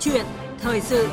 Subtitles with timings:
[0.00, 0.26] chuyện
[0.60, 1.08] thời sự.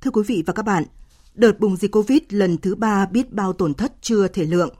[0.00, 0.84] Thưa quý vị và các bạn,
[1.34, 4.74] đợt bùng dịch Covid lần thứ ba biết bao tổn thất chưa thể lượng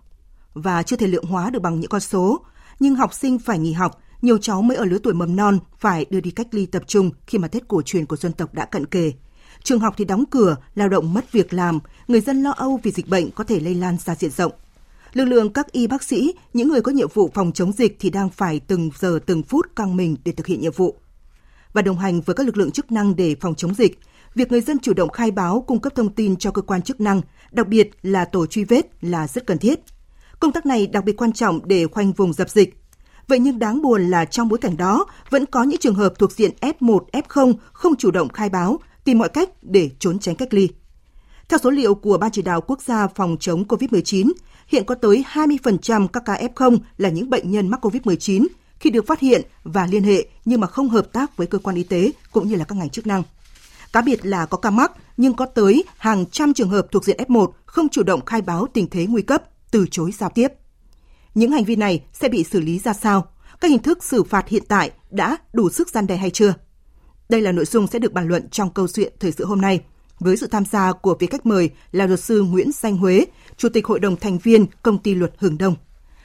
[0.55, 2.41] và chưa thể lượng hóa được bằng những con số,
[2.81, 6.07] nhưng học sinh phải nghỉ học, nhiều cháu mới ở lứa tuổi mầm non phải
[6.11, 8.65] đưa đi cách ly tập trung khi mà Tết cổ truyền của dân tộc đã
[8.65, 9.13] cận kề.
[9.63, 12.91] Trường học thì đóng cửa, lao động mất việc làm, người dân lo âu vì
[12.91, 14.53] dịch bệnh có thể lây lan ra diện rộng.
[15.17, 18.11] Lực lượng các y bác sĩ, những người có nhiệm vụ phòng chống dịch thì
[18.11, 20.97] đang phải từng giờ từng phút căng mình để thực hiện nhiệm vụ.
[21.73, 23.99] Và đồng hành với các lực lượng chức năng để phòng chống dịch,
[24.35, 27.01] việc người dân chủ động khai báo, cung cấp thông tin cho cơ quan chức
[27.01, 29.81] năng, đặc biệt là tổ truy vết là rất cần thiết.
[30.41, 32.75] Công tác này đặc biệt quan trọng để khoanh vùng dập dịch.
[33.29, 36.33] Vậy nhưng đáng buồn là trong bối cảnh đó, vẫn có những trường hợp thuộc
[36.33, 40.55] diện F1, F0 không chủ động khai báo, tìm mọi cách để trốn tránh cách
[40.55, 40.69] ly.
[41.49, 44.33] Theo số liệu của Ban chỉ đạo quốc gia phòng chống COVID-19,
[44.69, 48.47] hiện có tới 20% các ca F0 là những bệnh nhân mắc COVID-19
[48.79, 51.77] khi được phát hiện và liên hệ nhưng mà không hợp tác với cơ quan
[51.77, 53.23] y tế cũng như là các ngành chức năng.
[53.93, 57.17] Cá biệt là có ca mắc nhưng có tới hàng trăm trường hợp thuộc diện
[57.29, 60.49] F1 không chủ động khai báo tình thế nguy cấp, từ chối giao tiếp.
[61.35, 63.27] Những hành vi này sẽ bị xử lý ra sao?
[63.61, 66.55] Các hình thức xử phạt hiện tại đã đủ sức gian đe hay chưa?
[67.29, 69.81] Đây là nội dung sẽ được bàn luận trong câu chuyện thời sự hôm nay
[70.21, 73.25] với sự tham gia của vị khách mời là luật sư Nguyễn Danh Huế,
[73.57, 75.75] Chủ tịch Hội đồng thành viên Công ty Luật Hường Đông.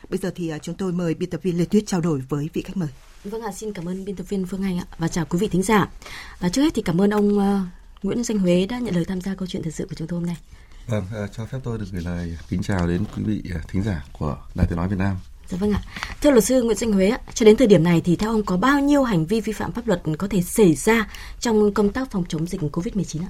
[0.10, 2.50] Bây giờ thì à, chúng tôi mời biên tập viên Lê Tuyết trao đổi với
[2.54, 2.90] vị khách mời.
[3.24, 5.48] Vâng ạ, xin cảm ơn biên tập viên Phương Anh ạ và chào quý vị
[5.48, 5.90] thính giả.
[6.40, 7.44] Và trước hết thì cảm ơn ông uh,
[8.04, 10.20] Nguyễn Danh Huế đã nhận lời tham gia câu chuyện thời sự của chúng tôi
[10.20, 10.38] hôm nay.
[10.88, 13.84] Vâng, uh, cho phép tôi được gửi lời kính chào đến quý vị uh, thính
[13.84, 15.18] giả của Đài Tiếng nói Việt Nam.
[15.50, 15.82] Dạ vâng ạ.
[16.22, 18.58] Thưa luật sư Nguyễn Danh Huế, cho đến thời điểm này thì theo ông có
[18.58, 22.12] bao nhiêu hành vi vi phạm pháp luật có thể xảy ra trong công tác
[22.12, 23.30] phòng chống dịch COVID-19 ạ?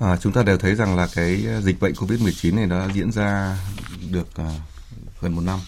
[0.00, 3.58] À, chúng ta đều thấy rằng là cái dịch bệnh COVID-19 này đã diễn ra
[4.10, 4.46] được uh,
[5.20, 5.58] gần một năm.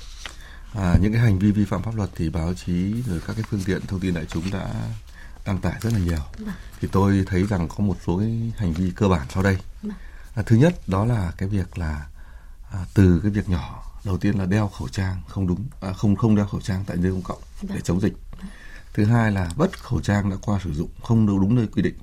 [0.74, 3.44] À, những cái hành vi vi phạm pháp luật thì báo chí rồi các cái
[3.50, 4.72] phương tiện thông tin đại chúng đã
[5.46, 6.22] đăng tải rất là nhiều.
[6.38, 6.54] Vâng.
[6.80, 9.58] Thì tôi thấy rằng có một số cái hành vi cơ bản sau đây.
[9.82, 9.92] Vâng.
[10.34, 12.06] À, thứ nhất đó là cái việc là
[12.72, 16.16] à, từ cái việc nhỏ đầu tiên là đeo khẩu trang không đúng à, không
[16.16, 18.12] không đeo khẩu trang tại nơi công cộng để chống dịch
[18.94, 21.94] thứ hai là bất khẩu trang đã qua sử dụng không đúng nơi quy định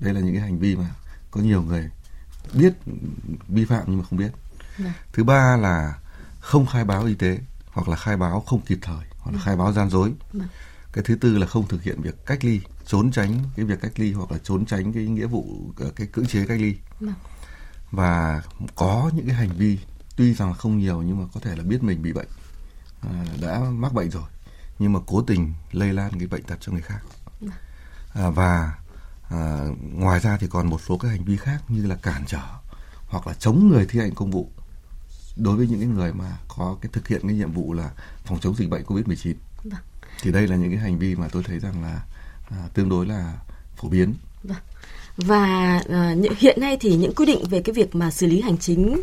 [0.00, 0.90] đây là những cái hành vi mà
[1.36, 1.90] có nhiều người
[2.52, 2.72] biết
[3.48, 4.32] vi phạm nhưng mà không biết.
[5.12, 5.98] Thứ ba là
[6.40, 7.38] không khai báo y tế
[7.72, 10.12] hoặc là khai báo không kịp thời hoặc là khai báo gian dối.
[10.92, 13.92] Cái thứ tư là không thực hiện việc cách ly trốn tránh cái việc cách
[13.96, 16.76] ly hoặc là trốn tránh cái nghĩa vụ cái cưỡng chế cách ly.
[17.90, 18.42] Và
[18.74, 19.78] có những cái hành vi
[20.16, 22.28] tuy rằng không nhiều nhưng mà có thể là biết mình bị bệnh
[23.00, 24.28] à, đã mắc bệnh rồi
[24.78, 27.00] nhưng mà cố tình lây lan cái bệnh tật cho người khác.
[28.14, 28.74] À, và
[29.28, 32.42] à, ngoài ra thì còn một số các hành vi khác như là cản trở
[33.06, 34.50] hoặc là chống người thi hành công vụ
[35.36, 37.90] đối với những cái người mà có cái thực hiện cái nhiệm vụ là
[38.24, 39.80] phòng chống dịch bệnh covid 19 vâng.
[40.22, 42.00] thì đây là những cái hành vi mà tôi thấy rằng là
[42.50, 43.38] à, tương đối là
[43.76, 44.58] phổ biến vâng.
[45.16, 48.58] và à, hiện nay thì những quy định về cái việc mà xử lý hành
[48.58, 49.02] chính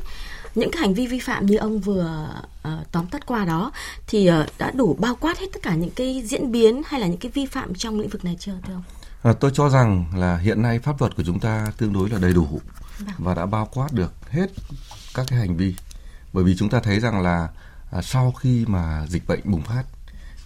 [0.55, 2.29] những cái hành vi vi phạm như ông vừa
[2.67, 3.71] uh, tóm tắt qua đó
[4.07, 7.07] thì uh, đã đủ bao quát hết tất cả những cái diễn biến hay là
[7.07, 8.83] những cái vi phạm trong lĩnh vực này chưa thưa ông?
[9.23, 12.19] À, tôi cho rằng là hiện nay pháp luật của chúng ta tương đối là
[12.19, 12.61] đầy đủ
[12.99, 13.09] vâng.
[13.17, 14.47] và đã bao quát được hết
[15.13, 15.75] các cái hành vi
[16.33, 17.49] bởi vì chúng ta thấy rằng là
[17.91, 19.83] à, sau khi mà dịch bệnh bùng phát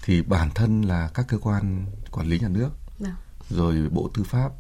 [0.04, 3.12] thì bản thân là các cơ quan quản lý nhà nước vâng.
[3.50, 4.52] rồi bộ tư pháp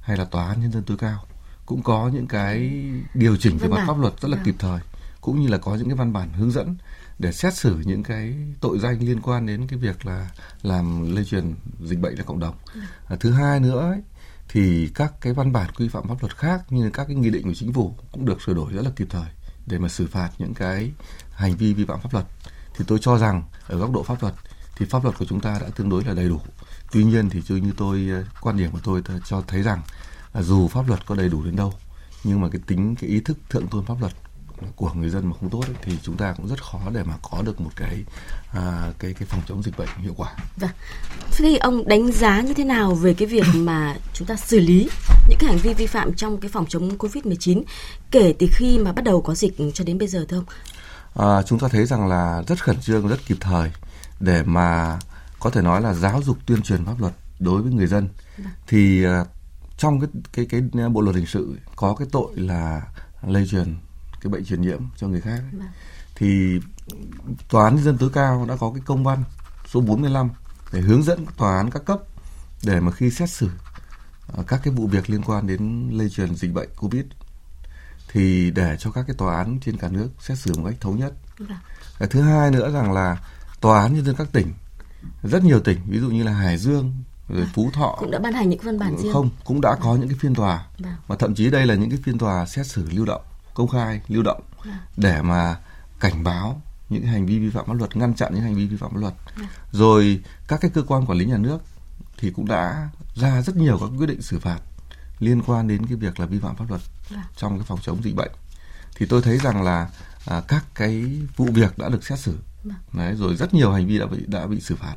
[0.00, 1.24] hay là tòa án nhân dân tối cao
[1.66, 2.82] cũng có những cái
[3.14, 4.44] điều chỉnh về mặt pháp luật rất là vâng.
[4.44, 4.80] kịp thời
[5.20, 6.76] cũng như là có những cái văn bản hướng dẫn
[7.18, 10.30] để xét xử những cái tội danh liên quan đến cái việc là
[10.62, 12.54] làm lây truyền dịch bệnh ra cộng đồng.
[13.08, 14.00] À, thứ hai nữa ấy,
[14.48, 17.42] thì các cái văn bản quy phạm pháp luật khác như các cái nghị định
[17.42, 19.28] của chính phủ cũng được sửa đổi rất là kịp thời
[19.66, 20.92] để mà xử phạt những cái
[21.32, 22.26] hành vi vi phạm pháp luật.
[22.76, 24.34] Thì tôi cho rằng ở góc độ pháp luật
[24.76, 26.40] thì pháp luật của chúng ta đã tương đối là đầy đủ.
[26.92, 29.82] Tuy nhiên thì như tôi ờ, quan điểm của tôi cho thấy rằng
[30.34, 31.72] là dù pháp luật có đầy đủ đến đâu
[32.24, 34.12] nhưng mà cái tính cái ý thức thượng tôn pháp luật
[34.76, 37.14] của người dân mà không tốt ấy, thì chúng ta cũng rất khó để mà
[37.22, 38.04] có được một cái
[38.52, 40.32] à, cái cái phòng chống dịch bệnh hiệu quả.
[40.56, 40.70] Vâng.
[41.30, 44.60] Thế thì ông đánh giá như thế nào về cái việc mà chúng ta xử
[44.60, 44.88] lý
[45.28, 47.62] những cái hành vi vi phạm trong cái phòng chống Covid-19
[48.10, 50.44] kể từ khi mà bắt đầu có dịch cho đến bây giờ thưa ông?
[51.14, 53.70] À, chúng ta thấy rằng là rất khẩn trương, rất kịp thời
[54.20, 54.98] để mà
[55.40, 58.08] có thể nói là giáo dục tuyên truyền pháp luật đối với người dân.
[58.38, 58.52] Vâng.
[58.66, 59.24] Thì à,
[59.76, 62.82] trong cái cái cái bộ luật hình sự có cái tội là
[63.26, 63.76] lây truyền
[64.22, 65.50] cái bệnh truyền nhiễm cho người khác ấy.
[65.52, 65.68] Vâng.
[66.14, 66.60] thì
[67.50, 69.24] tòa án nhân dân tối cao đã có cái công văn
[69.68, 70.30] số 45
[70.72, 71.98] để hướng dẫn tòa án các cấp
[72.64, 73.50] để mà khi xét xử
[74.36, 77.04] à, các cái vụ việc liên quan đến lây truyền dịch bệnh covid
[78.12, 80.98] thì để cho các cái tòa án trên cả nước xét xử một cách thống
[80.98, 81.58] nhất Vâng.
[82.10, 83.18] Thứ hai nữa rằng là
[83.60, 84.52] tòa án nhân dân các tỉnh
[85.22, 86.92] rất nhiều tỉnh ví dụ như là Hải Dương
[87.28, 87.48] rồi vâng.
[87.54, 90.08] Phú Thọ cũng đã ban hành những văn bản riêng không cũng đã có những
[90.08, 90.66] cái phiên tòa
[91.06, 93.22] và thậm chí đây là những cái phiên tòa xét xử lưu động
[93.54, 94.74] công khai lưu động vâng.
[94.96, 95.56] để mà
[96.00, 98.76] cảnh báo những hành vi vi phạm pháp luật ngăn chặn những hành vi vi
[98.76, 99.46] phạm pháp luật vâng.
[99.72, 101.58] rồi các cái cơ quan quản lý nhà nước
[102.18, 104.58] thì cũng đã ra rất nhiều các quyết định xử phạt
[105.18, 107.20] liên quan đến cái việc là vi phạm pháp luật vâng.
[107.36, 108.32] trong cái phòng chống dịch bệnh
[108.96, 109.88] thì tôi thấy rằng là
[110.26, 112.38] à, các cái vụ việc đã được xét xử
[112.92, 114.96] đấy rồi rất nhiều hành vi đã bị đã bị xử phạt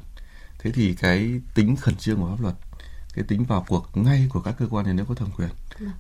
[0.60, 2.56] thế thì cái tính khẩn trương của pháp luật
[3.16, 5.50] cái tính vào cuộc ngay của các cơ quan nhà nước có thẩm quyền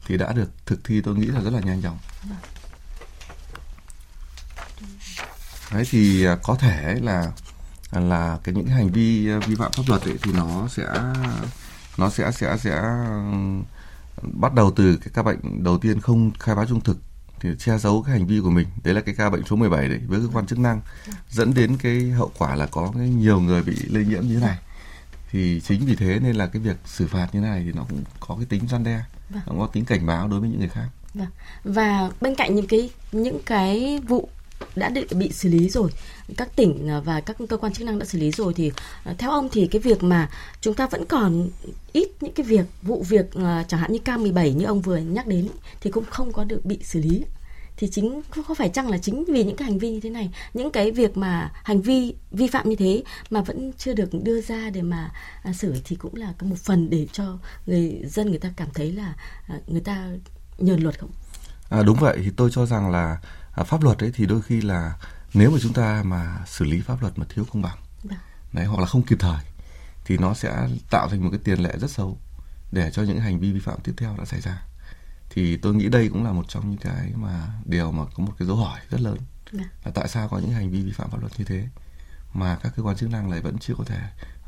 [0.05, 1.97] thì đã được thực thi tôi nghĩ là rất là nhanh chóng.
[5.71, 7.31] Đấy, thì à, có thể là
[7.91, 10.85] à, là cái những hành vi à, vi phạm pháp luật ấy thì nó sẽ
[11.97, 12.81] nó sẽ sẽ sẽ
[14.21, 16.97] bắt đầu từ cái ca bệnh đầu tiên không khai báo trung thực
[17.39, 18.67] thì che giấu cái hành vi của mình.
[18.83, 20.81] Đấy là cái ca bệnh số 17 đấy, với cơ quan chức năng.
[21.29, 24.45] Dẫn đến cái hậu quả là có cái nhiều người bị lây nhiễm như thế
[24.45, 24.57] này.
[25.31, 27.85] Thì chính vì thế nên là cái việc xử phạt như thế này thì nó
[27.89, 29.43] cũng có cái tính răn đe vâng.
[29.47, 31.27] nó có tính cảnh báo đối với những người khác vâng.
[31.63, 34.29] và bên cạnh những cái những cái vụ
[34.75, 35.91] đã bị xử lý rồi
[36.37, 38.71] các tỉnh à, và các cơ quan chức năng đã xử lý rồi thì
[39.03, 40.29] à, theo ông thì cái việc mà
[40.61, 41.49] chúng ta vẫn còn
[41.93, 45.27] ít những cái việc vụ việc à, chẳng hạn như K17 như ông vừa nhắc
[45.27, 45.47] đến
[45.81, 47.23] thì cũng không có được bị xử lý
[47.77, 50.31] thì chính có phải chăng là chính vì những cái hành vi như thế này
[50.53, 54.41] những cái việc mà hành vi vi phạm như thế mà vẫn chưa được đưa
[54.41, 55.11] ra để mà
[55.43, 58.91] à, xử thì cũng là một phần để cho người dân người ta cảm thấy
[58.91, 59.13] là
[59.47, 60.07] à, người ta
[60.57, 61.11] nhờn luật không?
[61.69, 62.17] À, đúng vậy.
[62.23, 63.19] Thì tôi cho rằng là
[63.55, 64.93] à, pháp luật ấy thì đôi khi là
[65.33, 68.19] nếu mà chúng ta mà xử lý pháp luật mà thiếu công bằng vâng.
[68.53, 69.39] đấy hoặc là không kịp thời
[70.05, 72.17] thì nó sẽ tạo thành một cái tiền lệ rất xấu
[72.71, 74.61] để cho những hành vi vi phạm tiếp theo đã xảy ra
[75.29, 78.33] thì tôi nghĩ đây cũng là một trong những cái mà điều mà có một
[78.39, 79.23] cái dấu hỏi rất lớn Đã.
[79.51, 79.63] Vâng.
[79.85, 81.67] là tại sao có những hành vi vi phạm pháp luật như thế
[82.33, 83.99] mà các cơ quan chức năng lại vẫn chưa có thể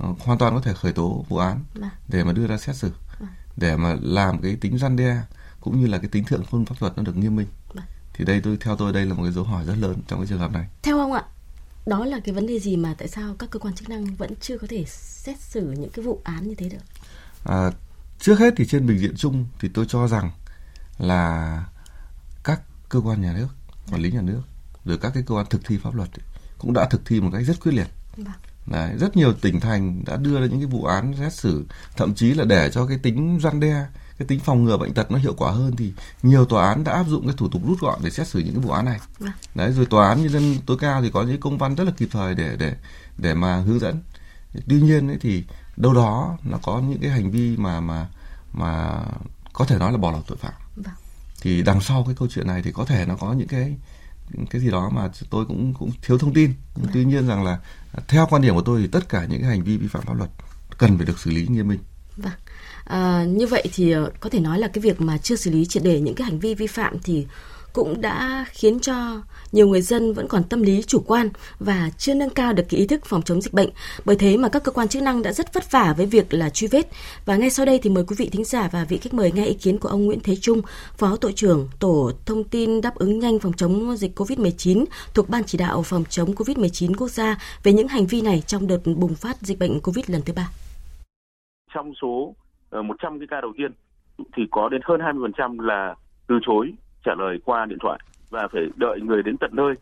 [0.09, 1.81] uh, hoàn toàn có thể khởi tố vụ án Đã.
[1.81, 1.89] Vâng.
[2.07, 3.27] để mà đưa ra xét xử Đã.
[3.57, 5.21] để mà làm cái tính răn đe
[5.61, 7.47] cũng như là cái tính thượng tôn pháp luật nó được nghiêm minh
[8.13, 10.27] thì đây tôi theo tôi đây là một cái dấu hỏi rất lớn trong cái
[10.27, 11.23] trường hợp này theo ông ạ
[11.85, 14.33] đó là cái vấn đề gì mà tại sao các cơ quan chức năng vẫn
[14.41, 16.83] chưa có thể xét xử những cái vụ án như thế được
[17.43, 17.71] à,
[18.19, 20.31] trước hết thì trên bình diện chung thì tôi cho rằng
[20.97, 21.63] là
[22.43, 23.47] các cơ quan nhà nước
[23.91, 24.41] quản lý nhà nước
[24.85, 26.09] rồi các cái cơ quan thực thi pháp luật
[26.57, 28.33] cũng đã thực thi một cách rất quyết liệt vâng.
[28.65, 31.65] Đấy, rất nhiều tỉnh thành đã đưa ra những cái vụ án xét xử
[31.97, 33.85] thậm chí là để cho cái tính răn đe
[34.17, 36.91] cái tính phòng ngừa bệnh tật nó hiệu quả hơn thì nhiều tòa án đã
[36.91, 38.99] áp dụng cái thủ tục rút gọn để xét xử những cái vụ án này
[39.19, 39.31] vâng.
[39.55, 41.91] đấy rồi tòa án nhân dân tối cao thì có những công văn rất là
[41.97, 42.75] kịp thời để để
[43.17, 44.01] để mà hướng dẫn
[44.69, 45.43] tuy nhiên ấy thì
[45.77, 48.07] đâu đó nó có những cái hành vi mà mà
[48.53, 49.01] mà
[49.53, 50.53] có thể nói là bỏ lọt tội phạm
[50.83, 50.95] vâng.
[51.41, 53.75] thì đằng sau cái câu chuyện này thì có thể nó có những cái
[54.49, 56.91] cái gì đó mà tôi cũng cũng thiếu thông tin vâng.
[56.93, 57.59] tuy nhiên rằng là
[58.07, 60.13] theo quan điểm của tôi thì tất cả những cái hành vi vi phạm pháp
[60.17, 60.29] luật
[60.77, 61.79] cần phải được xử lý nghiêm minh
[62.17, 62.33] vâng.
[62.85, 65.65] À, như vậy thì ờ, có thể nói là cái việc mà chưa xử lý
[65.65, 67.27] triệt để những cái hành vi vi phạm thì
[67.77, 69.21] cũng đã khiến cho
[69.51, 71.29] nhiều người dân vẫn còn tâm lý chủ quan
[71.59, 73.69] và chưa nâng cao được cái ý thức phòng chống dịch bệnh.
[74.05, 76.49] Bởi thế mà các cơ quan chức năng đã rất vất vả với việc là
[76.49, 76.87] truy vết.
[77.25, 79.45] Và ngay sau đây thì mời quý vị thính giả và vị khách mời nghe
[79.45, 80.61] ý kiến của ông Nguyễn Thế Trung,
[80.97, 85.43] Phó Tổ trưởng Tổ thông tin đáp ứng nhanh phòng chống dịch COVID-19 thuộc Ban
[85.43, 89.15] chỉ đạo phòng chống COVID-19 quốc gia về những hành vi này trong đợt bùng
[89.15, 90.47] phát dịch bệnh COVID lần thứ ba.
[91.73, 92.35] Trong số
[92.69, 93.71] ờ, 100 cái ca đầu tiên
[94.17, 95.95] thì có đến hơn 20% là
[96.27, 96.73] từ chối
[97.03, 97.99] trả lời qua điện thoại
[98.29, 99.73] và phải đợi người đến tận nơi.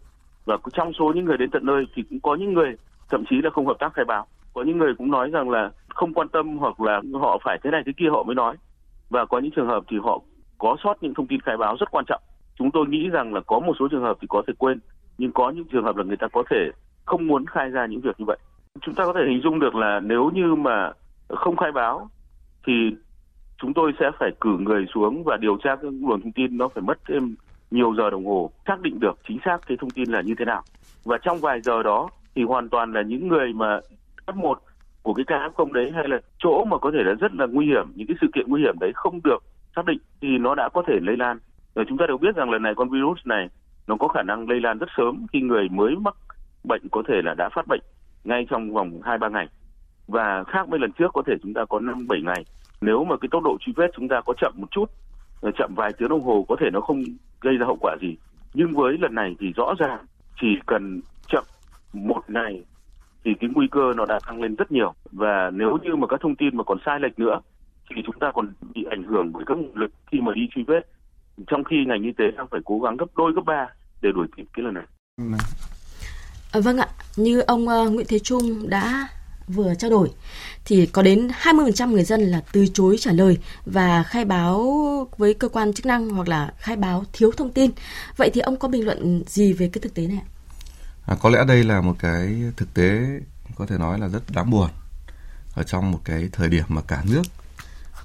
[0.45, 2.75] Và trong số những người đến tận nơi thì cũng có những người
[3.09, 4.27] thậm chí là không hợp tác khai báo.
[4.53, 7.71] Có những người cũng nói rằng là không quan tâm hoặc là họ phải thế
[7.71, 8.55] này thế kia họ mới nói.
[9.09, 10.19] Và có những trường hợp thì họ
[10.57, 12.21] có sót những thông tin khai báo rất quan trọng.
[12.55, 14.79] Chúng tôi nghĩ rằng là có một số trường hợp thì có thể quên,
[15.17, 16.71] nhưng có những trường hợp là người ta có thể
[17.05, 18.37] không muốn khai ra những việc như vậy.
[18.81, 20.91] Chúng ta có thể hình dung được là nếu như mà
[21.29, 22.09] không khai báo
[22.67, 22.73] thì
[23.61, 26.67] chúng tôi sẽ phải cử người xuống và điều tra các nguồn thông tin, nó
[26.67, 27.35] phải mất thêm
[27.71, 30.45] nhiều giờ đồng hồ xác định được chính xác cái thông tin là như thế
[30.45, 30.63] nào.
[31.05, 33.79] Và trong vài giờ đó thì hoàn toàn là những người mà
[34.27, 34.59] f một
[35.03, 37.65] của cái ca f0 đấy hay là chỗ mà có thể là rất là nguy
[37.65, 39.43] hiểm, những cái sự kiện nguy hiểm đấy không được
[39.75, 41.37] xác định thì nó đã có thể lây lan.
[41.75, 43.49] Rồi chúng ta đều biết rằng lần này con virus này
[43.87, 46.15] nó có khả năng lây lan rất sớm khi người mới mắc
[46.63, 47.81] bệnh có thể là đã phát bệnh
[48.23, 49.47] ngay trong vòng hai ba ngày.
[50.07, 52.45] Và khác với lần trước có thể chúng ta có năm bảy ngày
[52.85, 54.85] nếu mà cái tốc độ truy vết chúng ta có chậm một chút
[55.41, 57.03] ờ, chậm vài tiếng đồng hồ có thể nó không
[57.41, 58.15] gây ra hậu quả gì.
[58.53, 60.05] Nhưng với lần này thì rõ ràng
[60.41, 61.43] chỉ cần chậm
[61.93, 62.63] một ngày
[63.23, 64.93] thì cái nguy cơ nó đã tăng lên rất nhiều.
[65.11, 67.39] Và nếu như mà các thông tin mà còn sai lệch nữa
[67.89, 70.63] thì chúng ta còn bị ảnh hưởng bởi các nguồn lực khi mà đi truy
[70.67, 70.81] vết.
[71.47, 73.67] Trong khi ngành y tế đang phải cố gắng gấp đôi gấp ba
[74.01, 74.85] để đuổi kịp cái lần này.
[76.51, 76.87] À, vâng ạ,
[77.17, 79.07] như ông uh, Nguyễn Thế Trung đã
[79.47, 80.11] vừa trao đổi
[80.65, 85.33] thì có đến 20% người dân là từ chối trả lời và khai báo với
[85.33, 87.71] cơ quan chức năng hoặc là khai báo thiếu thông tin.
[88.17, 90.27] Vậy thì ông có bình luận gì về cái thực tế này ạ?
[91.05, 93.05] À, có lẽ đây là một cái thực tế
[93.55, 94.69] có thể nói là rất đáng buồn
[95.53, 97.21] ở trong một cái thời điểm mà cả nước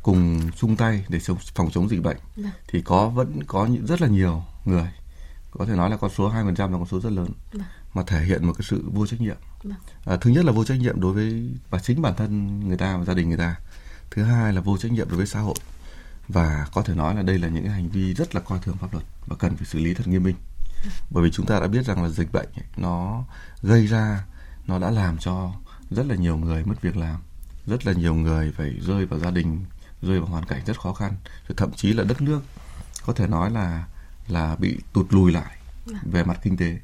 [0.03, 2.43] cùng chung tay để chống, phòng chống dịch bệnh Được.
[2.43, 2.53] Vâng.
[2.69, 4.89] thì có vẫn có rất là nhiều người
[5.51, 7.61] có thể nói là con số 2% là con số rất lớn Được.
[7.95, 9.37] Mà thể hiện một cái sự vô trách nhiệm.
[9.63, 9.75] Vâng.
[10.05, 12.97] À, thứ nhất là vô trách nhiệm đối với và chính bản thân người ta
[12.97, 13.57] và gia đình người ta.
[14.11, 15.57] Thứ hai là vô trách nhiệm đối với xã hội.
[16.29, 18.77] Và có thể nói là đây là những cái hành vi rất là coi thường
[18.77, 20.37] pháp luật và cần phải xử lý thật nghiêm minh.
[21.11, 23.25] Bởi vì chúng ta đã biết rằng là dịch bệnh ấy, nó
[23.63, 24.25] gây ra
[24.67, 25.53] nó đã làm cho
[25.91, 27.21] rất là nhiều người mất việc làm,
[27.67, 29.65] rất là nhiều người phải rơi vào gia đình
[30.03, 31.13] rơi vào hoàn cảnh rất khó khăn,
[31.49, 32.43] rồi thậm chí là đất nước
[33.07, 33.87] có thể nói là
[34.29, 35.57] là bị tụt lùi lại
[35.87, 35.97] vâng.
[36.05, 36.79] về mặt kinh tế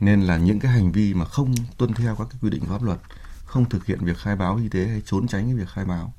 [0.00, 2.82] nên là những cái hành vi mà không tuân theo các cái quy định pháp
[2.82, 2.98] luật
[3.44, 6.12] không thực hiện việc khai báo y tế hay trốn tránh cái việc khai báo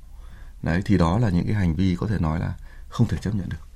[0.64, 2.54] đấy thì đó là những cái hành vi có thể nói là
[2.90, 3.70] không thể chấp nhận được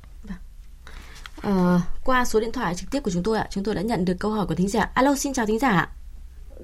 [1.43, 4.05] À, qua số điện thoại trực tiếp của chúng tôi ạ, chúng tôi đã nhận
[4.05, 4.91] được câu hỏi của thính giả.
[4.93, 5.89] Alo, xin chào thính giả.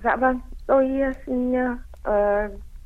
[0.03, 0.87] Dạ vâng, tôi
[1.25, 1.81] xin uh,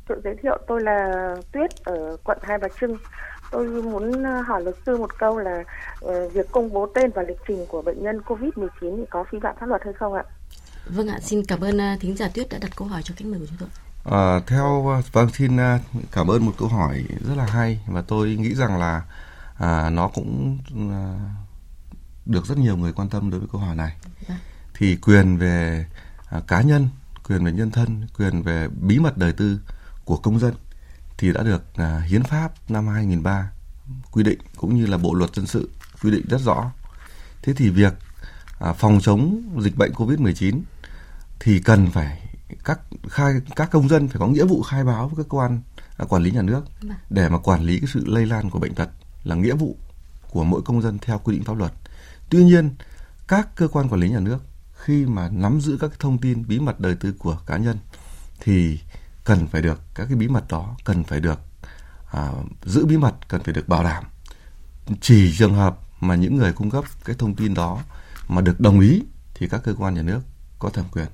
[0.08, 2.98] tự giới thiệu tôi là Tuyết ở quận Hai Bà Trưng.
[3.52, 5.64] Tôi muốn ờ, hỏi luật sư một câu là
[6.06, 9.40] uh, việc công bố tên và lịch trình của bệnh nhân COVID-19 thì có vi
[9.40, 10.24] phạm pháp luật hay không ạ?
[10.86, 13.26] Vâng ạ, xin cảm ơn uh, thính giả Tuyết đã đặt câu hỏi cho khách
[13.26, 13.70] mời của chúng tôi.
[14.04, 15.58] À, theo vâng xin
[16.12, 19.02] cảm ơn một câu hỏi rất là hay và tôi nghĩ rằng là
[19.58, 20.58] à, nó cũng
[20.92, 21.20] à,
[22.26, 23.96] được rất nhiều người quan tâm đối với câu hỏi này.
[24.28, 24.38] Vâng.
[24.74, 25.86] Thì quyền về
[26.30, 26.90] à, cá nhân,
[27.28, 29.60] quyền về nhân thân, quyền về bí mật đời tư
[30.06, 30.54] của công dân
[31.18, 33.52] thì đã được à, hiến pháp năm 2003
[34.12, 35.70] quy định cũng như là bộ luật dân sự
[36.04, 36.72] quy định rất rõ.
[37.42, 37.94] Thế thì việc
[38.60, 40.62] à, phòng chống dịch bệnh Covid-19
[41.44, 42.20] thì cần phải
[42.64, 45.62] các khai các công dân phải có nghĩa vụ khai báo với cơ quan
[45.98, 46.98] à, quản lý nhà nước vâng.
[47.10, 48.90] để mà quản lý cái sự lây lan của bệnh tật
[49.24, 49.78] là nghĩa vụ
[50.30, 51.72] của mỗi công dân theo quy định pháp luật.
[52.30, 52.70] Tuy nhiên,
[53.28, 54.38] các cơ quan quản lý nhà nước
[54.74, 57.78] khi mà nắm giữ các thông tin bí mật đời tư của cá nhân
[58.40, 58.80] thì
[59.24, 61.40] cần phải được các cái bí mật đó cần phải được
[62.12, 62.32] à,
[62.64, 64.04] giữ bí mật cần phải được bảo đảm
[65.02, 67.80] chỉ trường hợp mà những người cung cấp cái thông tin đó
[68.28, 70.20] mà được đồng ý thì các cơ quan nhà nước
[70.60, 71.08] có thẩm quyền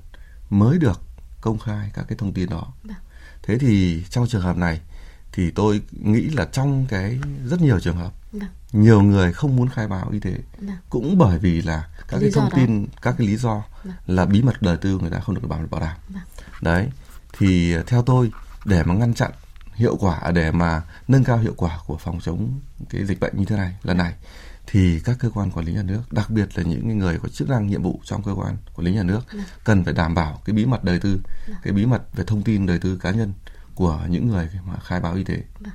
[0.50, 1.00] mới được
[1.40, 2.96] công khai các cái thông tin đó vâng.
[3.42, 4.80] thế thì trong trường hợp này
[5.32, 8.38] thì tôi nghĩ là trong cái rất nhiều trường hợp Được.
[8.72, 8.82] Vâng.
[8.82, 10.42] nhiều người không muốn khai báo y tế Được.
[10.58, 10.76] Vâng.
[10.90, 12.92] cũng bởi vì là các lý cái thông tin đó.
[13.02, 13.90] các cái lý do Được.
[14.06, 15.96] là bí mật đời tư người ta không được bảo bảo đảm
[16.62, 16.88] đấy
[17.38, 18.32] thì theo tôi
[18.64, 19.30] để mà ngăn chặn
[19.74, 23.44] hiệu quả để mà nâng cao hiệu quả của phòng chống cái dịch bệnh như
[23.44, 24.14] thế này lần này
[24.70, 27.48] thì các cơ quan quản lý nhà nước đặc biệt là những người có chức
[27.48, 29.20] năng nhiệm vụ trong cơ quan quản lý nhà nước
[29.64, 31.20] cần phải đảm bảo cái bí mật đời tư
[31.62, 33.32] cái bí mật về thông tin đời tư cá nhân
[33.74, 35.42] của những người mà khai báo y tế.
[35.60, 35.72] Vâng.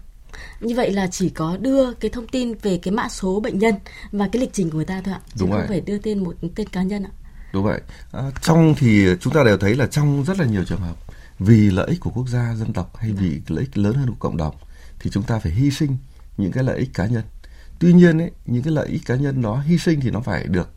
[0.59, 3.75] Như vậy là chỉ có đưa cái thông tin về cái mã số bệnh nhân
[4.11, 5.19] và cái lịch trình của người ta thôi ạ.
[5.27, 5.67] Chứ Đúng không vậy.
[5.67, 7.11] phải đưa tên một tên cá nhân ạ.
[7.53, 7.81] Đúng vậy.
[8.11, 10.95] À, trong thì chúng ta đều thấy là trong rất là nhiều trường hợp
[11.39, 14.15] vì lợi ích của quốc gia, dân tộc hay vì lợi ích lớn hơn của
[14.19, 14.55] cộng đồng
[14.99, 15.97] thì chúng ta phải hy sinh
[16.37, 17.23] những cái lợi ích cá nhân.
[17.79, 20.43] Tuy nhiên ấy, những cái lợi ích cá nhân đó hy sinh thì nó phải
[20.47, 20.69] được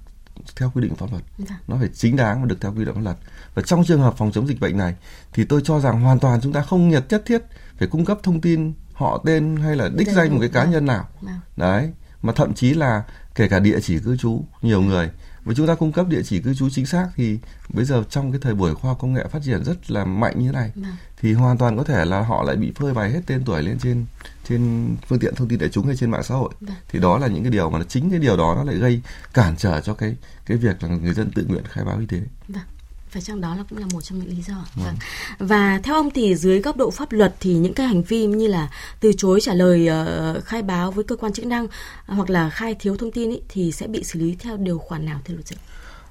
[0.57, 1.59] theo quy định pháp luật dạ.
[1.69, 3.17] nó phải chính đáng và được theo quy định pháp luật
[3.55, 4.95] và trong trường hợp phòng chống dịch bệnh này
[5.33, 7.43] thì tôi cho rằng hoàn toàn chúng ta không nhất nhất thiết
[7.78, 10.87] phải cung cấp thông tin họ tên hay là đích danh một cái cá nhân
[10.87, 11.40] nào dạ.
[11.57, 13.02] đấy mà thậm chí là
[13.35, 15.11] kể cả địa chỉ cư trú nhiều người
[15.49, 17.38] và chúng ta cung cấp địa chỉ cư trú chính xác thì
[17.69, 20.38] bây giờ trong cái thời buổi khoa học công nghệ phát triển rất là mạnh
[20.38, 20.93] như thế này vâng.
[21.21, 23.78] thì hoàn toàn có thể là họ lại bị phơi bày hết tên tuổi lên
[23.78, 24.07] trên
[24.49, 26.76] trên phương tiện thông tin đại chúng hay trên mạng xã hội vâng.
[26.88, 29.02] thì đó là những cái điều mà chính cái điều đó nó lại gây
[29.35, 32.21] cản trở cho cái cái việc là người dân tự nguyện khai báo y tế.
[32.49, 32.62] Vâng
[33.10, 34.84] phải chăng đó là cũng là một trong những lý do vâng.
[34.84, 34.96] vâng.
[35.38, 38.46] và theo ông thì dưới góc độ pháp luật thì những cái hành vi như
[38.46, 41.70] là từ chối trả lời uh, khai báo với cơ quan chức năng uh,
[42.06, 45.06] hoặc là khai thiếu thông tin ý, thì sẽ bị xử lý theo điều khoản
[45.06, 45.56] nào thưa luật sư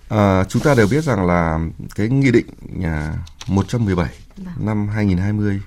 [0.10, 1.60] à, chúng ta đều biết rằng là
[1.96, 3.14] cái nghị định nhà
[3.48, 4.54] 117 vâng.
[4.66, 5.62] năm 2020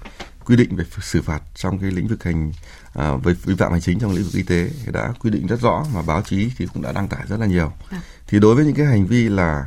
[0.44, 2.52] quy định về xử phạt trong cái lĩnh vực hành
[2.94, 5.60] à, về vi phạm hành chính trong lĩnh vực y tế đã quy định rất
[5.60, 7.72] rõ mà báo chí thì cũng đã đăng tải rất là nhiều.
[7.90, 8.00] Vâng.
[8.26, 9.66] Thì đối với những cái hành vi là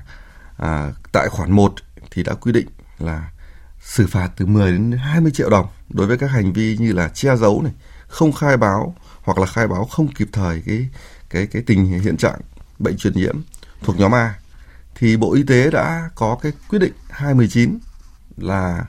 [0.58, 1.74] à, tại khoản 1
[2.12, 2.68] thì đã quy định
[3.00, 3.32] là
[3.82, 7.08] xử phạt từ 10 đến 20 triệu đồng đối với các hành vi như là
[7.08, 7.74] che giấu này,
[8.08, 10.90] không khai báo hoặc là khai báo không kịp thời cái
[11.30, 12.40] cái cái tình hiện trạng
[12.80, 13.42] bệnh truyền nhiễm
[13.84, 14.36] thuộc nhóm A
[14.96, 17.80] thì Bộ Y tế đã có cái quyết định 219
[18.38, 18.86] là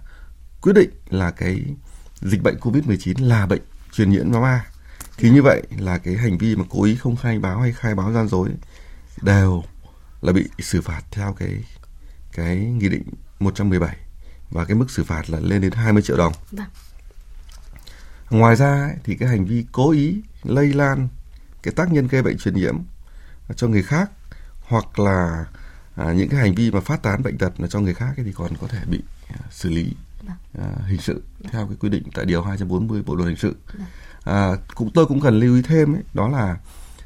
[0.60, 1.64] quyết định là cái
[2.20, 4.66] dịch bệnh COVID-19 là bệnh truyền nhiễm nhóm A.
[5.18, 7.94] Thì như vậy là cái hành vi mà cố ý không khai báo hay khai
[7.94, 8.48] báo gian dối
[9.22, 9.62] đều
[10.24, 11.64] là bị xử phạt theo cái
[12.32, 13.02] cái nghị định
[13.40, 13.96] 117
[14.50, 16.32] và cái mức xử phạt là lên đến 20 triệu đồng.
[16.50, 16.66] Vâng.
[18.30, 21.08] Ngoài ra thì cái hành vi cố ý lây lan
[21.62, 22.78] cái tác nhân gây bệnh truyền nhiễm
[23.56, 24.10] cho người khác
[24.60, 25.46] hoặc là
[25.96, 28.32] à, những cái hành vi mà phát tán bệnh tật là cho người khác thì
[28.32, 30.36] còn có thể bị à, xử lý vâng.
[30.58, 33.56] à, hình sự theo cái quy định tại điều 240 Bộ luật hình sự.
[33.72, 33.86] Vâng.
[34.24, 36.58] À, cũng tôi cũng cần lưu ý thêm ấy, đó là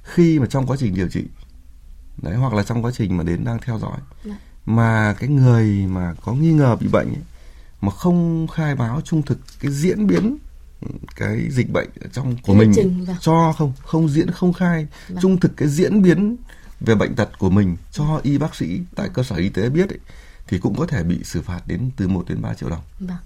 [0.03, 1.25] khi mà trong quá trình điều trị
[2.23, 4.37] đấy hoặc là trong quá trình mà đến đang theo dõi vâng.
[4.67, 7.23] mà cái người mà có nghi ngờ bị bệnh ấy,
[7.81, 10.39] mà không khai báo trung thực cái diễn biến
[11.17, 13.17] cái dịch bệnh trong của mình trình, vâng.
[13.21, 15.19] cho không không diễn không khai vâng.
[15.23, 16.37] trung thực cái diễn biến
[16.81, 19.89] về bệnh tật của mình cho y bác sĩ tại cơ sở y tế biết
[19.89, 19.99] ấy,
[20.49, 22.81] thì cũng có thể bị xử phạt đến từ 1 đến 3 triệu đồng.
[23.01, 23.17] Vâng.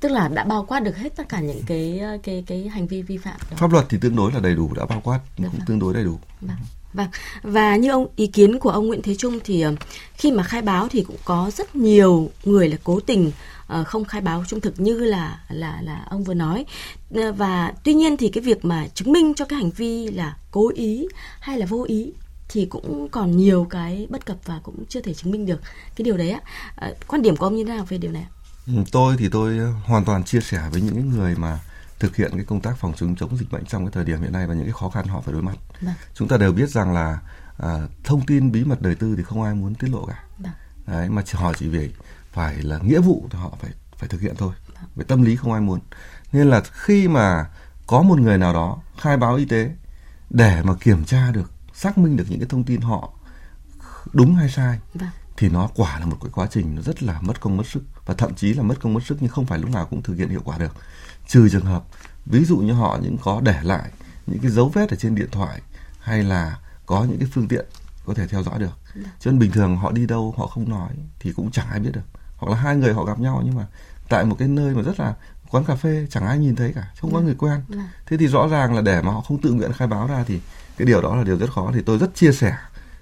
[0.00, 3.02] Tức là đã bao quát được hết tất cả những cái cái cái hành vi
[3.02, 3.56] vi phạm đó.
[3.56, 5.60] Pháp luật thì tương đối là đầy đủ đã bao quát cũng vâng.
[5.66, 6.18] tương đối đầy đủ.
[6.40, 6.56] Vâng.
[6.94, 7.08] Vâng.
[7.42, 9.74] Và như ông, ý kiến của ông Nguyễn Thế Trung thì ờ,
[10.14, 13.32] khi mà khai báo thì cũng có rất nhiều người là cố tình
[13.66, 16.64] ờ, không khai báo trung thực như là là là ông vừa nói.
[17.14, 20.36] Ờ, và tuy nhiên thì cái việc mà chứng minh cho cái hành vi là
[20.50, 21.08] cố ý
[21.40, 22.12] hay là vô ý
[22.48, 25.60] thì cũng còn nhiều cái bất cập và cũng chưa thể chứng minh được
[25.96, 26.40] cái điều đấy ạ.
[27.06, 28.26] Quan điểm của ông như thế nào về điều này?
[28.66, 31.58] Ừ, tôi thì tôi hoàn toàn chia sẻ với những người mà
[32.02, 34.32] thực hiện cái công tác phòng chống chống dịch bệnh trong cái thời điểm hiện
[34.32, 35.56] nay và những cái khó khăn họ phải đối mặt.
[35.80, 35.94] Vâng.
[36.14, 37.18] Chúng ta đều biết rằng là
[37.58, 40.24] à, thông tin bí mật đời tư thì không ai muốn tiết lộ cả.
[40.38, 40.52] Vâng.
[40.86, 41.90] Đấy, mà họ chỉ về
[42.32, 44.52] phải là nghĩa vụ thì họ phải phải thực hiện thôi.
[44.74, 44.84] Vâng.
[44.96, 45.80] Về tâm lý không ai muốn.
[46.32, 47.46] Nên là khi mà
[47.86, 49.70] có một người nào đó khai báo y tế
[50.30, 53.12] để mà kiểm tra được, xác minh được những cái thông tin họ
[54.12, 55.08] đúng hay sai vâng.
[55.36, 57.82] thì nó quả là một cái quá trình nó rất là mất công mất sức
[58.06, 60.14] và thậm chí là mất công mất sức nhưng không phải lúc nào cũng thực
[60.14, 60.76] hiện hiệu quả được
[61.26, 61.84] trừ trường hợp
[62.26, 63.90] ví dụ như họ những có để lại
[64.26, 65.60] những cái dấu vết ở trên điện thoại
[66.00, 67.66] hay là có những cái phương tiện
[68.06, 69.10] có thể theo dõi được dạ.
[69.20, 71.90] cho nên bình thường họ đi đâu họ không nói thì cũng chẳng ai biết
[71.92, 72.02] được
[72.36, 73.66] hoặc là hai người họ gặp nhau nhưng mà
[74.08, 75.14] tại một cái nơi mà rất là
[75.50, 77.24] quán cà phê chẳng ai nhìn thấy cả không có dạ.
[77.24, 77.92] người quen dạ.
[78.06, 80.40] thế thì rõ ràng là để mà họ không tự nguyện khai báo ra thì
[80.76, 82.56] cái điều đó là điều rất khó thì tôi rất chia sẻ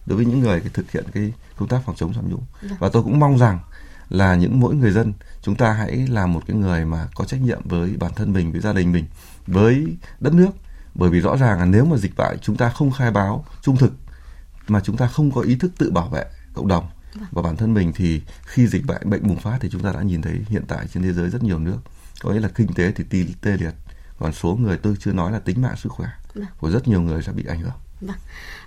[0.07, 2.45] đối với những người thực hiện cái công tác phòng chống tham nhũng
[2.79, 3.61] và tôi cũng mong rằng
[4.11, 7.41] là những mỗi người dân chúng ta hãy là một cái người mà có trách
[7.41, 9.05] nhiệm với bản thân mình với gia đình mình
[9.47, 10.51] với đất nước
[10.95, 13.77] bởi vì rõ ràng là nếu mà dịch bệnh chúng ta không khai báo trung
[13.77, 13.93] thực
[14.69, 17.29] mà chúng ta không có ý thức tự bảo vệ cộng đồng vâng.
[17.31, 20.03] và bản thân mình thì khi dịch bệnh bệnh bùng phát thì chúng ta đã
[20.03, 21.79] nhìn thấy hiện tại trên thế giới rất nhiều nước
[22.23, 23.75] có nghĩa là kinh tế thì tê liệt
[24.19, 26.47] còn số người tôi chưa nói là tính mạng sức khỏe vâng.
[26.59, 28.17] của rất nhiều người sẽ bị ảnh hưởng Vâng.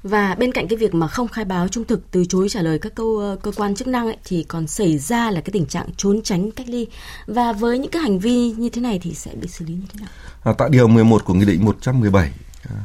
[0.03, 2.79] Và bên cạnh cái việc mà không khai báo trung thực từ chối trả lời
[2.79, 5.65] các câu ờ, cơ quan chức năng ấy, thì còn xảy ra là cái tình
[5.65, 6.87] trạng trốn tránh cách ly.
[7.27, 9.85] Và với những cái hành vi như thế này thì sẽ bị xử lý như
[9.93, 10.09] thế nào?
[10.43, 12.31] À, tại điều 11 của nghị định 117
[12.69, 12.75] à,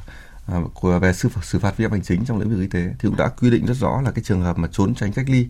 [0.47, 2.89] à, của về xử, xử phạt vi phạm hành chính trong lĩnh vực y tế
[2.99, 5.27] thì cũng đã quy định rất rõ là cái trường hợp mà trốn tránh cách
[5.29, 5.47] ly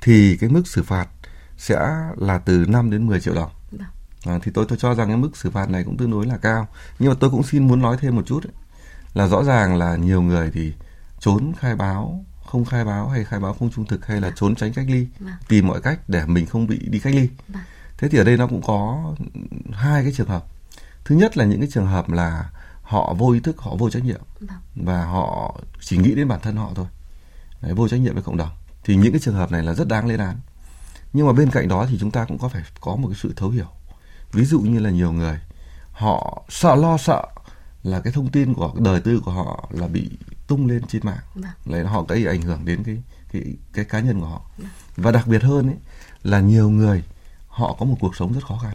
[0.00, 1.08] thì cái mức xử phạt
[1.56, 1.78] sẽ
[2.16, 3.50] là từ 5 đến 10 triệu đồng.
[3.70, 3.88] Vâng.
[4.24, 6.36] À, thì tôi tôi cho rằng cái mức xử phạt này cũng tương đối là
[6.36, 6.68] cao.
[6.98, 8.52] Nhưng mà tôi cũng xin muốn nói thêm một chút ấy,
[9.14, 10.72] là rõ ràng là nhiều người thì
[11.20, 14.54] trốn khai báo không khai báo hay khai báo không trung thực hay là trốn
[14.54, 15.32] tránh cách ly vâng.
[15.48, 17.62] tìm mọi cách để mình không bị đi cách ly vâng.
[17.98, 19.12] thế thì ở đây nó cũng có
[19.72, 20.44] hai cái trường hợp
[21.04, 22.50] thứ nhất là những cái trường hợp là
[22.82, 24.58] họ vô ý thức họ vô trách nhiệm vâng.
[24.74, 26.86] và họ chỉ nghĩ đến bản thân họ thôi
[27.60, 28.50] Đấy, vô trách nhiệm với cộng đồng
[28.84, 30.36] thì những cái trường hợp này là rất đáng lên án
[31.12, 33.32] nhưng mà bên cạnh đó thì chúng ta cũng có phải có một cái sự
[33.36, 33.68] thấu hiểu
[34.32, 35.40] ví dụ như là nhiều người
[35.92, 37.24] họ sợ lo sợ
[37.82, 40.10] là cái thông tin của đời tư của họ là bị
[40.46, 41.24] tung lên trên mạng.
[41.34, 41.52] Vâng.
[41.64, 44.50] là họ gây ảnh hưởng đến cái cái cái cá nhân của họ.
[44.58, 44.68] Vâng.
[44.96, 45.76] và đặc biệt hơn ấy
[46.22, 47.04] là nhiều người
[47.46, 48.74] họ có một cuộc sống rất khó khăn.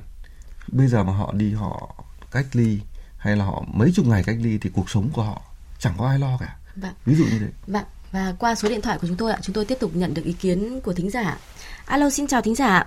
[0.67, 1.95] Bây giờ mà họ đi họ
[2.31, 2.79] cách ly
[3.17, 5.41] hay là họ mấy chục ngày cách ly thì cuộc sống của họ
[5.79, 6.57] chẳng có ai lo cả.
[6.75, 6.93] Vâng.
[7.05, 7.49] ví dụ như thế.
[7.67, 7.85] Vâng.
[8.11, 10.23] Và qua số điện thoại của chúng tôi ạ chúng tôi tiếp tục nhận được
[10.25, 11.37] ý kiến của thính giả
[11.85, 12.85] alo xin chào thính giả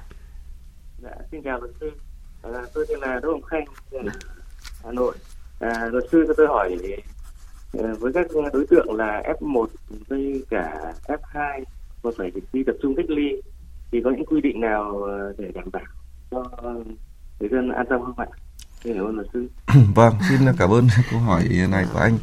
[1.03, 1.91] dạ xin chào luật sư.
[2.43, 3.65] À, tôi tên là đỗ hồng khanh
[4.85, 5.17] hà nội
[5.61, 6.79] À, luật sư cho tôi hỏi
[7.73, 9.67] ờ, với các đối tượng là F1
[10.09, 11.65] với cả F2
[12.03, 13.43] mà phải đi tập trung cách ly
[13.93, 15.85] thì có những quy định nào ờ, để đảm bảo
[16.31, 16.45] cho
[17.41, 18.27] người dân an tâm không ạ?
[18.85, 19.49] Xin cảm ơn luật sư.
[19.95, 22.19] vâng, xin cảm ơn câu hỏi này của anh.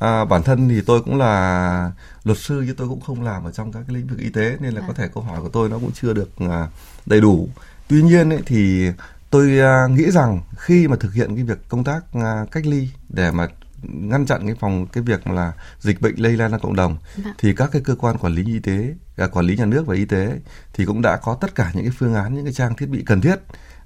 [0.00, 1.92] À, bản thân thì tôi cũng là
[2.24, 4.56] luật sư chứ tôi cũng không làm ở trong các cái lĩnh vực y tế
[4.60, 6.68] nên là có thể câu hỏi của tôi nó cũng chưa được à,
[7.06, 7.48] đầy đủ.
[7.88, 8.90] Tuy nhiên ấy, thì
[9.36, 12.88] tôi à, nghĩ rằng khi mà thực hiện cái việc công tác à, cách ly
[13.08, 13.48] để mà
[13.82, 17.34] ngăn chặn cái phòng cái việc là dịch bệnh lây lan ra cộng đồng Vâng.
[17.38, 19.94] thì các cái cơ quan quản lý y tế, à, quản lý nhà nước và
[19.94, 20.32] y tế
[20.72, 23.02] thì cũng đã có tất cả những cái phương án, những cái trang thiết bị
[23.06, 23.36] cần thiết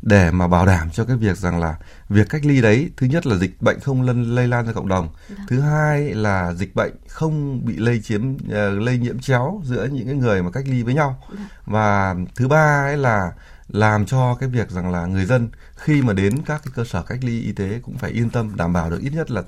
[0.03, 1.77] để mà bảo đảm cho cái việc rằng là
[2.09, 4.89] việc cách ly đấy thứ nhất là dịch bệnh không lân lây lan ra cộng
[4.89, 5.09] đồng
[5.49, 10.07] thứ hai là dịch bệnh không bị lây chiếm ờ, lây nhiễm chéo giữa những
[10.07, 11.23] cái người mà cách ly với nhau
[11.65, 13.33] và thứ ba ấy là
[13.73, 17.03] làm cho cái việc rằng là người dân khi mà đến các cái cơ sở
[17.03, 19.43] cách ly y tế cũng phải yên tâm, đảm bảo được ít nhất là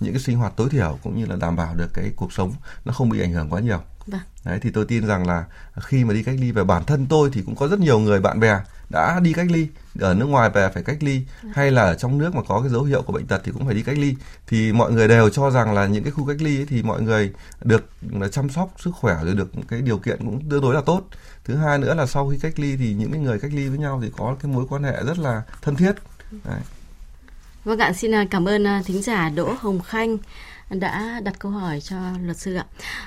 [0.00, 2.52] những cái sinh hoạt tối thiểu cũng như là đảm bảo được cái cuộc sống
[2.84, 3.80] nó không bị ảnh hưởng quá nhiều.
[4.06, 4.20] Vâng.
[4.44, 5.44] Đấy thì tôi tin rằng là
[5.80, 8.20] khi mà đi cách ly về bản thân tôi thì cũng có rất nhiều người
[8.20, 9.68] bạn bè đã đi cách ly
[10.00, 11.22] ở nước ngoài về phải cách ly
[11.54, 13.66] hay là ở trong nước mà có cái dấu hiệu của bệnh tật thì cũng
[13.66, 14.14] phải đi cách ly.
[14.46, 17.02] Thì mọi người đều cho rằng là những cái khu cách ly ấy thì mọi
[17.02, 17.32] người
[17.64, 17.90] được
[18.32, 21.02] chăm sóc sức khỏe rồi được cái điều kiện cũng tương đối là tốt.
[21.44, 23.78] Thứ hai nữa là sau khi cách ly thì những cái người cách ly với
[23.78, 25.92] nhau thì có cái mối quan hệ rất là thân thiết.
[26.44, 26.60] Đấy.
[27.64, 30.18] Vâng ạ, xin à, cảm ơn à, thính giả Đỗ Hồng Khanh
[30.70, 32.66] đã đặt câu hỏi cho luật sư ạ.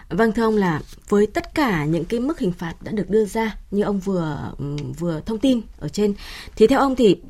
[0.10, 3.26] Vâng thưa ông là với tất cả những cái mức hình phạt đã được đưa
[3.26, 4.54] ra như ông vừa
[5.00, 6.14] vừa thông tin ở trên
[6.56, 7.22] thì theo ông thì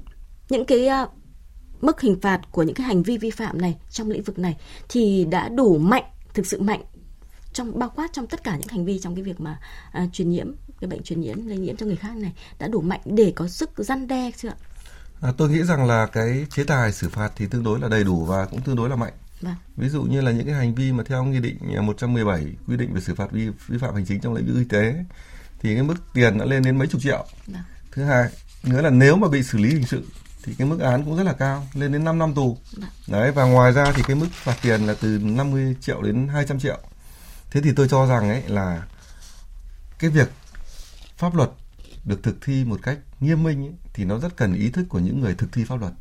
[0.50, 1.08] những cái ờ,
[1.82, 4.58] mức hình phạt của những cái hành vi vi phạm này trong lĩnh vực này
[4.90, 6.82] thì đã đủ mạnh, thực sự mạnh
[7.54, 9.60] trong bao quát trong tất cả những hành vi trong cái việc mà
[9.92, 12.82] à, truyền nhiễm cái bệnh truyền nhiễm lây nhiễm cho người khác này đã đủ
[12.82, 14.56] mạnh để có sức răn đe chưa ạ?
[15.22, 18.04] À, tôi nghĩ rằng là cái chế tài xử phạt thì tương đối là đầy
[18.04, 19.14] đủ và cũng tương đối là mạnh.
[19.42, 19.56] Vâng.
[19.78, 22.94] Ví dụ như là những cái hành vi mà theo nghị định 117 quy định
[22.94, 25.06] về xử phạt vi, vi phạm hành chính trong lĩnh vực y tế
[25.60, 27.26] thì cái mức tiền nó lên đến mấy chục triệu.
[27.48, 27.62] Vâng.
[27.92, 28.30] Thứ hai
[28.64, 30.06] nữa là nếu mà bị xử lý hình sự
[30.44, 32.58] thì cái mức án cũng rất là cao, lên đến 5 năm tù.
[32.78, 32.90] Vâng.
[33.08, 36.60] Đấy và ngoài ra thì cái mức phạt tiền là từ 50 triệu đến 200
[36.60, 36.78] triệu.
[37.52, 38.88] Thế thì tôi cho rằng ấy là
[40.00, 40.32] cái việc
[41.18, 41.50] pháp luật
[42.06, 45.00] được thực thi một cách nghiêm minh ấy, thì nó rất cần ý thức của
[45.00, 45.94] những người thực thi pháp luật.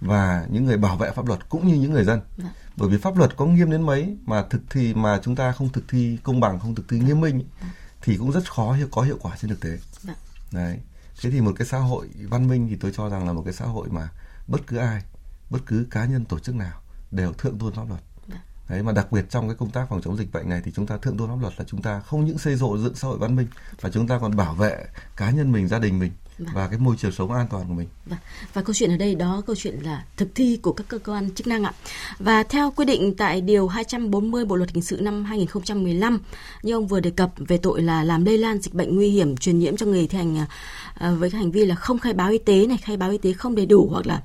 [0.00, 2.20] Và những người bảo vệ pháp luật cũng như những người dân.
[2.36, 2.52] Vâng.
[2.76, 5.68] bởi vì pháp luật có nghiêm đến mấy mà thực thi mà chúng ta không
[5.68, 7.70] thực thi công bằng không thực thi nghiêm minh ấy,
[8.02, 9.78] thì cũng rất khó có hiệu quả trên thực tế.
[10.02, 10.16] Vâng.
[10.52, 10.78] đấy.
[11.22, 13.54] Thế thì một cái xã hội văn minh thì tôi cho rằng là một cái
[13.54, 14.08] xã hội mà
[14.46, 15.02] bất cứ ai
[15.50, 18.00] bất cứ cá nhân tổ chức nào đều thượng tôn pháp luật.
[18.26, 18.38] Vâng.
[18.68, 20.86] đấy mà đặc biệt trong cái công tác phòng chống dịch bệnh này thì chúng
[20.86, 23.18] ta thượng tôn pháp luật là chúng ta không những xây dựng dựng xã hội
[23.18, 23.46] văn minh
[23.82, 24.86] mà chúng ta còn bảo vệ
[25.16, 26.54] cá nhân mình gia đình mình Vâng.
[26.54, 28.18] và cái môi trường sống an toàn của mình Vâng.
[28.54, 31.30] Và câu chuyện ở đây đó câu chuyện là thực thi của các cơ quan
[31.34, 31.72] chức năng ạ.
[32.18, 36.18] Và theo quy định tại điều 240 Bộ luật hình sự năm 2015
[36.62, 39.36] như ông vừa đề cập về tội là làm lây lan dịch bệnh nguy hiểm
[39.36, 40.46] truyền nhiễm cho người thi hành
[40.94, 43.18] à, với cái hành vi là không khai báo y tế này, khai báo y
[43.18, 44.22] tế không đầy đủ hoặc là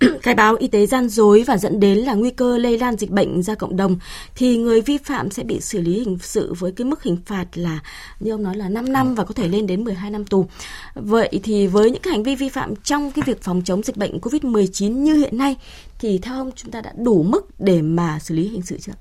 [0.22, 3.10] khai báo y tế gian dối và dẫn đến là nguy cơ lây lan dịch
[3.10, 3.98] bệnh ra cộng đồng
[4.34, 7.46] thì người vi phạm sẽ bị xử lý hình sự với cái mức hình phạt
[7.54, 7.80] là
[8.20, 10.46] như ông nói là 5 năm và có thể lên đến 12 năm tù.
[10.94, 13.96] Vậy thì với những cái hành vi vi phạm trong cái việc phòng chống dịch
[13.96, 15.56] bệnh COVID-19 như hiện nay
[15.98, 18.92] thì theo ông chúng ta đã đủ mức để mà xử lý hình sự chưa?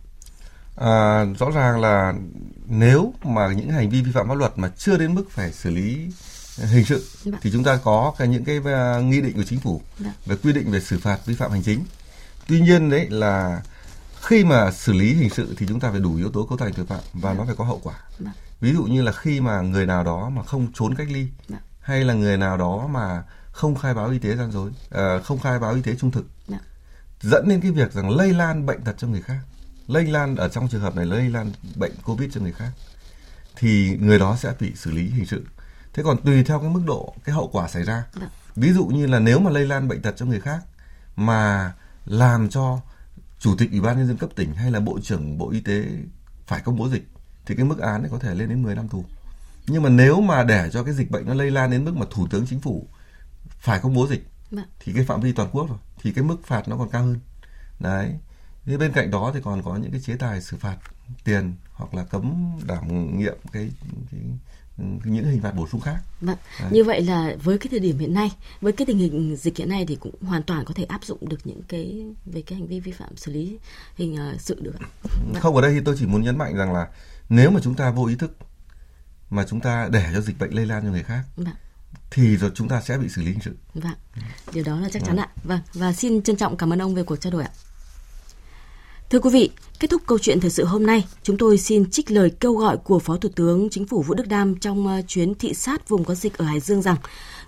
[0.76, 2.14] À, rõ ràng là
[2.68, 5.70] nếu mà những hành vi vi phạm pháp luật mà chưa đến mức phải xử
[5.70, 5.98] lý
[6.58, 7.36] hình sự Vâng.
[7.42, 10.12] thì chúng ta có cái những cái à, nghị định của chính phủ Vâng.
[10.26, 11.86] về quy định về xử phạt vi phạm hành chính.
[12.48, 13.62] Tuy nhiên đấy là
[14.22, 16.74] khi mà xử lý hình sự thì chúng ta phải đủ yếu tố cấu thành
[16.74, 17.96] tội phạm và nó phải có hậu quả.
[18.62, 21.28] Ví dụ như là khi mà người nào đó mà không trốn cách ly
[21.80, 25.40] hay là người nào đó mà không khai báo y tế gian dối, à, không
[25.40, 26.26] khai báo y tế trung thực
[27.22, 29.40] dẫn đến cái việc rằng lây lan bệnh tật cho người khác
[29.88, 32.72] lây lan ở trong trường hợp này lây lan bệnh covid cho người khác
[33.56, 35.46] thì người đó sẽ bị xử lý hình sự
[35.94, 38.30] thế còn tùy theo cái mức độ cái hậu quả xảy ra Vâng.
[38.56, 40.60] ví dụ như là nếu mà lây lan bệnh tật cho người khác
[41.16, 41.74] mà
[42.06, 42.80] làm cho
[43.40, 45.86] chủ tịch ủy ban nhân dân cấp tỉnh hay là bộ trưởng bộ y tế
[46.48, 47.08] phải công bố dịch
[47.46, 49.06] thì cái mức án này có thể lên đến 10 năm tù
[49.68, 52.06] nhưng mà nếu mà để cho cái dịch bệnh nó lây lan đến mức mà
[52.12, 52.88] thủ tướng chính phủ
[53.60, 54.66] phải công bố dịch Vâng.
[54.80, 57.20] thì cái phạm vi toàn quốc rồi thì cái mức phạt nó còn cao hơn
[57.80, 58.14] đấy
[58.66, 60.78] thế bên cạnh đó thì còn có những cái chế tài xử phạt
[61.24, 63.72] tiền hoặc là cấm đảm nhiệm cái,
[64.12, 64.22] cái
[64.78, 66.38] những hình phạt bổ sung khác Vâng.
[66.60, 66.70] Đấy.
[66.72, 69.70] Như vậy là với cái thời điểm hiện nay, với cái tình hình dịch hiện
[69.70, 72.68] nay thì cũng hoàn toàn có thể áp dụng được những cái về cái hành
[72.68, 73.58] vi vi phạm xử lý
[73.96, 74.88] hình ờ, sự được ạ.
[75.04, 75.34] Vâng.
[75.42, 76.88] không ở đây thì tôi chỉ muốn nhấn mạnh rằng là
[77.30, 78.38] nếu mà chúng ta vô ý thức
[79.30, 81.56] mà chúng ta để cho dịch bệnh lây lan cho người khác Vâng.
[82.12, 83.94] thì rồi chúng ta sẽ bị xử lý hình sự Vâng,
[84.54, 85.28] điều đó là chắc chắn ạ.
[85.44, 87.52] Vâng, và xin trân trọng cảm ơn ông về cuộc trao đổi ạ.
[89.10, 92.12] Thưa quý vị, Kết thúc câu chuyện thời sự hôm nay, chúng tôi xin trích
[92.12, 95.36] lời kêu gọi của Phó Thủ tướng Chính phủ Vũ Đức Đam trong ờ, chuyến
[95.36, 96.96] thị sát vùng có dịch ở Hải Dương rằng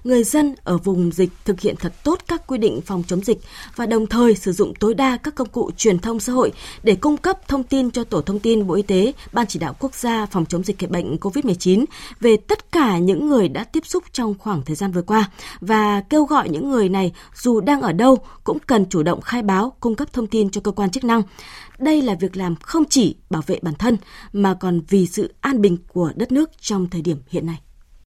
[0.03, 3.39] người dân ở vùng dịch thực hiện thật tốt các quy định phòng chống dịch
[3.75, 6.51] và đồng thời sử dụng tối đa các công cụ truyền thông xã hội
[6.83, 9.75] để cung cấp thông tin cho Tổ thông tin Bộ Y tế, Ban chỉ đạo
[9.79, 11.85] quốc gia phòng chống dịch bệnh COVID-19
[12.19, 16.01] về tất cả những người đã tiếp xúc trong khoảng thời gian vừa qua và
[16.09, 19.73] kêu gọi những người này dù đang ở đâu cũng cần chủ động khai báo,
[19.79, 21.21] cung cấp thông tin cho cơ quan chức năng.
[21.79, 23.97] Đây là việc làm không chỉ bảo vệ bản thân
[24.33, 27.59] mà còn vì sự an bình của đất nước trong thời điểm hiện nay.